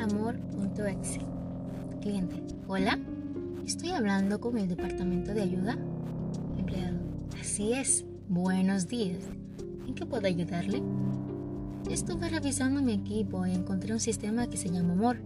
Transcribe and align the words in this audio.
Amor.exe 0.00 1.20
Cliente, 2.00 2.42
hola, 2.66 2.98
estoy 3.64 3.90
hablando 3.90 4.40
con 4.40 4.58
el 4.58 4.68
departamento 4.68 5.32
de 5.34 5.42
ayuda. 5.42 5.78
Empleado, 6.56 6.98
así 7.40 7.72
es, 7.72 8.04
buenos 8.28 8.88
días. 8.88 9.22
¿En 9.86 9.94
qué 9.94 10.04
puedo 10.04 10.26
ayudarle? 10.26 10.82
Estuve 11.88 12.28
revisando 12.28 12.82
mi 12.82 12.94
equipo 12.94 13.46
y 13.46 13.52
encontré 13.52 13.92
un 13.92 14.00
sistema 14.00 14.48
que 14.48 14.56
se 14.56 14.68
llama 14.68 14.94
Amor, 14.94 15.18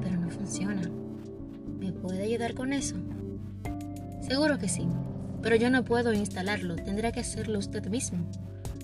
pero 0.00 0.16
no 0.20 0.30
funciona. 0.30 0.82
¿Me 1.80 1.92
puede 1.92 2.22
ayudar 2.22 2.54
con 2.54 2.72
eso? 2.72 2.96
Seguro 4.20 4.58
que 4.58 4.68
sí, 4.68 4.86
pero 5.42 5.56
yo 5.56 5.70
no 5.70 5.84
puedo 5.84 6.12
instalarlo, 6.12 6.76
tendrá 6.76 7.12
que 7.12 7.20
hacerlo 7.20 7.58
usted 7.58 7.86
mismo. 7.86 8.26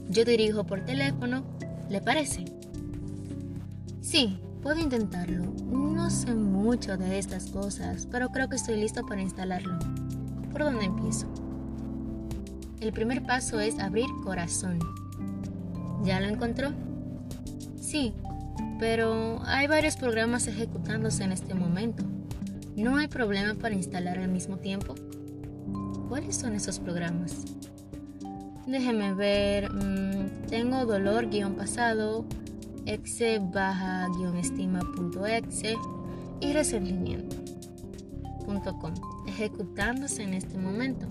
Yo 0.08 0.24
dirijo 0.24 0.64
por 0.64 0.84
teléfono, 0.84 1.44
¿le 1.88 2.00
parece? 2.00 2.44
Sí, 4.00 4.38
puedo 4.62 4.80
intentarlo. 4.80 5.44
No 5.64 6.10
sé 6.10 6.34
mucho 6.34 6.96
de 6.96 7.18
estas 7.18 7.46
cosas, 7.46 8.06
pero 8.10 8.28
creo 8.30 8.48
que 8.48 8.56
estoy 8.56 8.78
listo 8.78 9.06
para 9.06 9.22
instalarlo. 9.22 9.78
¿Por 10.50 10.64
dónde 10.64 10.84
empiezo? 10.84 11.26
El 12.80 12.92
primer 12.92 13.22
paso 13.22 13.60
es 13.60 13.78
abrir 13.78 14.06
corazón. 14.24 14.80
¿Ya 16.04 16.20
lo 16.20 16.26
encontró? 16.26 16.72
Sí, 17.80 18.12
pero 18.78 19.40
hay 19.44 19.68
varios 19.68 19.96
programas 19.96 20.48
ejecutándose 20.48 21.22
en 21.22 21.30
este 21.30 21.54
momento. 21.54 22.04
¿No 22.74 22.96
hay 22.96 23.06
problema 23.06 23.54
para 23.54 23.74
instalar 23.74 24.18
al 24.18 24.28
mismo 24.28 24.56
tiempo? 24.56 24.94
¿Cuáles 26.08 26.36
son 26.36 26.54
esos 26.54 26.78
programas? 26.78 27.44
Déjeme 28.66 29.14
ver. 29.14 29.72
Mm, 29.72 30.46
tengo 30.48 30.86
dolor 30.86 31.28
pasado, 31.56 32.24
exe 32.86 33.38
baja 33.38 34.08
guion 34.16 34.36
estima.exe 34.36 35.76
y 36.40 36.52
resentimiento.com 36.52 38.94
ejecutándose 39.26 40.22
en 40.22 40.34
este 40.34 40.58
momento. 40.58 41.06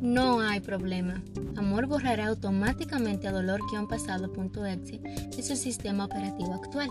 No 0.00 0.40
hay 0.40 0.60
problema. 0.60 1.22
Amor 1.56 1.86
borrará 1.86 2.28
automáticamente 2.28 3.26
a 3.26 3.32
dolor-pasado.exe 3.32 5.00
de 5.36 5.42
su 5.42 5.56
sistema 5.56 6.04
operativo 6.04 6.54
actual. 6.54 6.88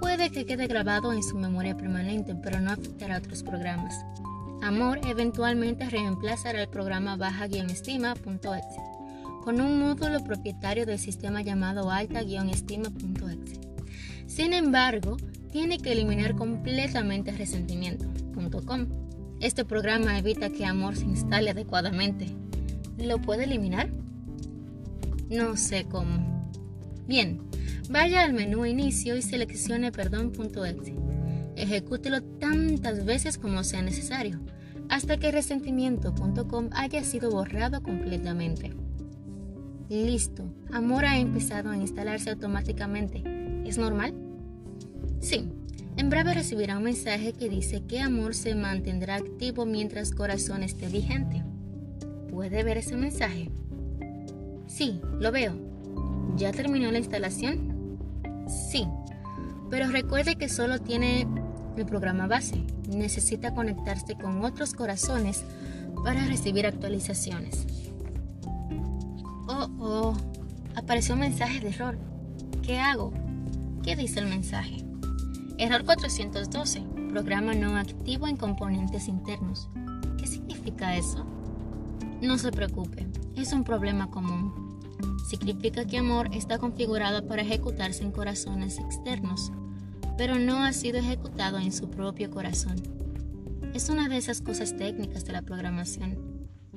Puede 0.00 0.30
que 0.30 0.44
quede 0.44 0.66
grabado 0.66 1.12
en 1.12 1.22
su 1.22 1.38
memoria 1.38 1.76
permanente, 1.76 2.34
pero 2.34 2.60
no 2.60 2.72
afectará 2.72 3.16
a 3.16 3.18
otros 3.18 3.44
programas. 3.44 3.94
Amor 4.62 5.00
eventualmente 5.06 5.88
reemplazará 5.88 6.62
el 6.62 6.68
programa 6.68 7.16
baja-estima.exe 7.16 8.94
con 9.44 9.60
un 9.60 9.78
módulo 9.78 10.24
propietario 10.24 10.86
del 10.86 10.98
sistema 10.98 11.42
llamado 11.42 11.90
alta-estima.exe. 11.90 13.60
Sin 14.26 14.54
embargo, 14.54 15.18
tiene 15.52 15.78
que 15.78 15.92
eliminar 15.92 16.34
completamente 16.34 17.30
resentimiento.com. 17.30 18.86
Este 19.40 19.66
programa 19.66 20.18
evita 20.18 20.48
que 20.48 20.64
Amor 20.64 20.96
se 20.96 21.04
instale 21.04 21.50
adecuadamente. 21.50 22.26
¿Lo 22.96 23.18
puede 23.18 23.44
eliminar? 23.44 23.90
No 25.28 25.58
sé 25.58 25.84
cómo. 25.84 26.50
Bien, 27.06 27.42
vaya 27.90 28.22
al 28.22 28.32
menú 28.32 28.64
Inicio 28.64 29.14
y 29.14 29.20
seleccione 29.20 29.92
perdón.exe. 29.92 31.03
Ejecútelo 31.56 32.22
tantas 32.22 33.04
veces 33.04 33.38
como 33.38 33.64
sea 33.64 33.82
necesario, 33.82 34.40
hasta 34.88 35.16
que 35.18 35.30
resentimiento.com 35.30 36.70
haya 36.72 37.04
sido 37.04 37.30
borrado 37.30 37.82
completamente. 37.82 38.72
Listo, 39.88 40.44
Amor 40.72 41.04
ha 41.04 41.18
empezado 41.18 41.70
a 41.70 41.76
instalarse 41.76 42.30
automáticamente. 42.30 43.22
¿Es 43.64 43.78
normal? 43.78 44.14
Sí. 45.20 45.48
En 45.96 46.10
breve 46.10 46.34
recibirá 46.34 46.76
un 46.78 46.84
mensaje 46.84 47.32
que 47.34 47.48
dice 47.48 47.82
que 47.86 48.00
Amor 48.00 48.34
se 48.34 48.56
mantendrá 48.56 49.14
activo 49.14 49.64
mientras 49.64 50.10
Corazón 50.10 50.64
esté 50.64 50.88
vigente. 50.88 51.44
¿Puede 52.30 52.64
ver 52.64 52.78
ese 52.78 52.96
mensaje? 52.96 53.50
Sí, 54.66 55.00
lo 55.20 55.30
veo. 55.30 55.54
¿Ya 56.36 56.50
terminó 56.50 56.90
la 56.90 56.98
instalación? 56.98 57.98
Sí, 58.48 58.88
pero 59.70 59.88
recuerde 59.88 60.34
que 60.34 60.48
solo 60.48 60.80
tiene 60.80 61.28
el 61.76 61.86
programa 61.86 62.26
base. 62.26 62.64
Necesita 62.88 63.54
conectarse 63.54 64.14
con 64.14 64.44
otros 64.44 64.74
corazones 64.74 65.44
para 66.04 66.24
recibir 66.26 66.66
actualizaciones. 66.66 67.66
Oh, 69.46 69.68
oh, 69.78 70.16
apareció 70.74 71.14
un 71.14 71.20
mensaje 71.20 71.60
de 71.60 71.68
error. 71.68 71.98
¿Qué 72.62 72.78
hago? 72.78 73.12
¿Qué 73.82 73.96
dice 73.96 74.20
el 74.20 74.26
mensaje? 74.26 74.84
Error 75.58 75.84
412. 75.84 76.82
Programa 77.10 77.54
no 77.54 77.76
activo 77.76 78.26
en 78.26 78.36
componentes 78.36 79.06
internos. 79.06 79.68
¿Qué 80.18 80.26
significa 80.26 80.96
eso? 80.96 81.24
No 82.20 82.38
se 82.38 82.50
preocupe, 82.50 83.06
es 83.36 83.52
un 83.52 83.64
problema 83.64 84.10
común. 84.10 84.80
Significa 85.28 85.84
que 85.84 85.98
Amor 85.98 86.30
está 86.32 86.58
configurado 86.58 87.26
para 87.26 87.42
ejecutarse 87.42 88.02
en 88.02 88.12
corazones 88.12 88.78
externos, 88.78 89.52
pero 90.16 90.38
no 90.38 90.64
ha 90.64 90.72
sido 90.72 90.98
ejecutado 90.98 91.58
en 91.58 91.72
su 91.72 91.90
propio 91.90 92.30
corazón. 92.30 92.76
Es 93.74 93.88
una 93.88 94.08
de 94.08 94.16
esas 94.16 94.40
cosas 94.40 94.76
técnicas 94.76 95.24
de 95.24 95.32
la 95.32 95.42
programación. 95.42 96.16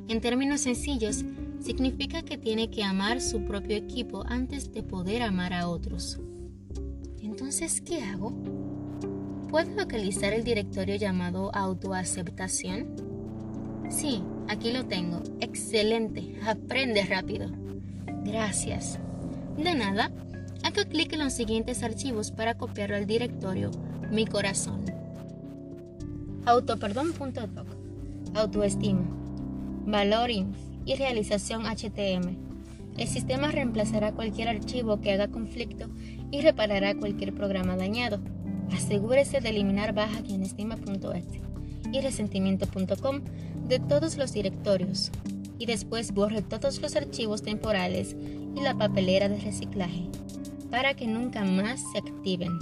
En 0.08 0.22
términos 0.22 0.62
sencillos, 0.62 1.24
significa 1.60 2.22
que 2.22 2.38
tiene 2.38 2.70
que 2.70 2.84
amar 2.84 3.22
su 3.22 3.44
propio 3.44 3.76
equipo 3.76 4.24
antes 4.28 4.72
de 4.72 4.84
poder 4.84 5.22
amar 5.22 5.54
a 5.54 5.68
otros. 5.68 6.20
Entonces, 7.22 7.82
¿qué 7.82 8.02
hago? 8.04 8.34
¿Puedo 9.50 9.72
localizar 9.76 10.34
el 10.34 10.44
directorio 10.44 10.96
llamado 10.96 11.54
autoaceptación? 11.54 12.88
Sí, 13.90 14.22
aquí 14.48 14.72
lo 14.72 14.86
tengo. 14.86 15.22
Excelente. 15.40 16.38
Aprende 16.46 17.04
rápido. 17.04 17.50
Gracias. 18.24 19.00
De 19.58 19.74
nada. 19.74 20.12
Haga 20.78 20.90
clic 20.90 21.14
en 21.14 21.24
los 21.24 21.34
siguientes 21.34 21.82
archivos 21.82 22.30
para 22.30 22.56
copiarlo 22.56 22.98
al 22.98 23.08
directorio 23.08 23.72
Mi 24.12 24.28
Corazón. 24.28 24.86
Autoperdón.doc. 26.46 27.68
Autoestima. 28.36 29.02
Valorinf 29.88 30.56
y 30.86 30.94
realización 30.94 31.64
HTM. 31.66 32.38
El 32.96 33.08
sistema 33.08 33.50
reemplazará 33.50 34.12
cualquier 34.12 34.50
archivo 34.50 35.02
que 35.02 35.14
haga 35.14 35.30
conflicto 35.30 35.90
y 36.30 36.42
reparará 36.42 36.94
cualquier 36.94 37.34
programa 37.34 37.76
dañado. 37.76 38.20
Asegúrese 38.72 39.42
de 39.42 39.50
eliminar 39.50 39.96
baja-estima.exe 39.96 41.42
y 41.92 42.02
resentimiento.com 42.02 43.22
de 43.68 43.80
todos 43.80 44.16
los 44.18 44.32
directorios 44.32 45.12
y 45.58 45.66
después 45.66 46.14
borre 46.14 46.44
todos 46.44 46.80
los 46.84 46.96
archivos 46.96 47.42
temporales 47.42 48.16
y 48.56 48.62
la 48.62 48.78
papelera 48.78 49.28
de 49.28 49.40
reciclaje 49.40 50.04
para 50.70 50.94
que 50.96 51.08
nunca 51.08 51.44
más 51.44 51.82
se 51.92 52.00
activen. 52.00 52.60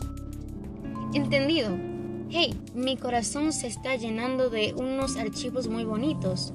¿Entendido? 1.13 1.77
Hey, 2.29 2.53
mi 2.73 2.97
corazón 2.97 3.53
se 3.53 3.67
está 3.67 3.95
llenando 3.95 4.49
de 4.49 4.73
unos 4.73 5.15
archivos 5.17 5.67
muy 5.67 5.83
bonitos. 5.83 6.53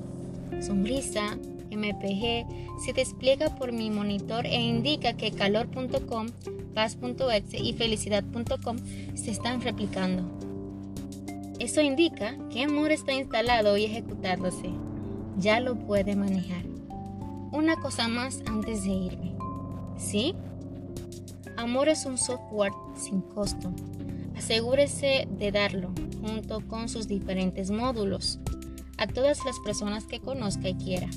Sonrisa, 0.61 1.39
MPG 1.71 2.47
se 2.85 2.93
despliega 2.93 3.55
por 3.55 3.73
mi 3.73 3.91
monitor 3.91 4.47
e 4.47 4.61
indica 4.61 5.17
que 5.17 5.31
calor.com, 5.31 6.27
paz.exe 6.75 7.59
y 7.59 7.73
felicidad.com 7.73 8.77
se 9.15 9.31
están 9.31 9.61
replicando. 9.61 10.25
Eso 11.61 11.83
indica 11.83 12.37
que 12.51 12.65
Amor 12.65 12.91
está 12.91 13.13
instalado 13.13 13.77
y 13.77 13.85
ejecutándose. 13.85 14.71
Ya 15.37 15.61
lo 15.61 15.77
puede 15.77 16.17
manejar. 16.17 16.65
Una 17.53 17.77
cosa 17.77 18.09
más 18.09 18.43
antes 18.47 18.85
de 18.85 18.91
irme. 18.91 19.35
¿Sí? 19.97 20.35
Amor 21.61 21.91
es 21.91 22.07
un 22.07 22.17
software 22.17 22.73
sin 22.97 23.21
costo. 23.21 23.71
Asegúrese 24.35 25.29
de 25.31 25.53
darlo 25.53 25.91
junto 26.23 26.67
con 26.67 26.89
sus 26.89 27.07
diferentes 27.07 27.71
módulos 27.71 28.39
a 28.97 29.07
todas 29.07 29.45
las 29.45 29.61
personas 29.61 30.07
que 30.07 30.21
conozca 30.21 30.71
y 30.71 30.75
quiera. 30.77 31.11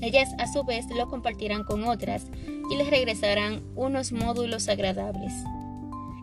Ellas 0.00 0.30
a 0.38 0.50
su 0.50 0.64
vez 0.64 0.86
lo 0.88 1.10
compartirán 1.10 1.64
con 1.64 1.84
otras 1.84 2.24
y 2.70 2.76
les 2.76 2.88
regresarán 2.88 3.62
unos 3.76 4.12
módulos 4.12 4.70
agradables. 4.70 5.34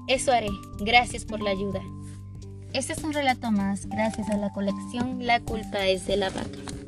Eso 0.08 0.32
haré. 0.32 0.50
Gracias 0.80 1.24
por 1.24 1.40
la 1.40 1.52
ayuda. 1.52 1.82
Este 2.74 2.94
es 2.94 3.04
un 3.04 3.14
relato 3.14 3.52
más 3.52 3.86
gracias 3.86 4.28
a 4.32 4.38
la 4.38 4.52
colección 4.54 5.24
La 5.24 5.40
culpa 5.40 5.86
es 5.86 6.08
de 6.08 6.18
la 6.18 6.32
vaca. 6.32 6.81